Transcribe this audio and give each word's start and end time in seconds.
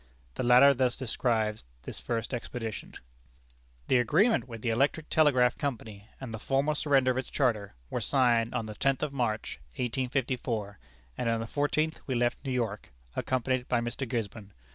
The 0.33 0.41
latter 0.41 0.73
thus 0.73 0.95
describes 0.95 1.63
this 1.83 1.99
first 1.99 2.33
expedition: 2.33 2.95
"The 3.87 3.99
agreement 3.99 4.47
with 4.47 4.63
the 4.63 4.71
Electric 4.71 5.07
Telegraph 5.09 5.59
Company, 5.59 6.07
and 6.19 6.33
the 6.33 6.39
formal 6.39 6.73
surrender 6.73 7.11
of 7.11 7.19
its 7.19 7.29
charter, 7.29 7.75
were 7.91 8.01
signed 8.01 8.55
on 8.55 8.65
the 8.65 8.73
tenth 8.73 9.03
of 9.03 9.13
March, 9.13 9.59
[1854,] 9.75 10.79
and 11.19 11.29
on 11.29 11.39
the 11.39 11.45
fourteenth 11.45 11.99
we 12.07 12.15
left 12.15 12.43
New 12.43 12.51
York, 12.51 12.89
accompanied 13.15 13.67
by 13.67 13.79
Mr. 13.79 14.09
Gisborne. 14.09 14.53